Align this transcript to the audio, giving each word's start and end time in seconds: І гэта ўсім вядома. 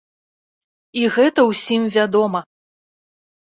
І 1.01 1.03
гэта 1.17 1.45
ўсім 1.49 1.85
вядома. 1.97 2.39